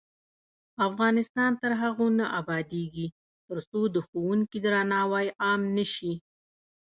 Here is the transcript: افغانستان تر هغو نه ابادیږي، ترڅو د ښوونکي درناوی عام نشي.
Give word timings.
افغانستان 0.87 1.51
تر 1.61 1.71
هغو 1.81 2.07
نه 2.19 2.25
ابادیږي، 2.39 3.07
ترڅو 3.47 3.81
د 3.95 3.97
ښوونکي 4.07 4.57
درناوی 4.65 5.27
عام 5.41 5.61
نشي. 5.75 6.13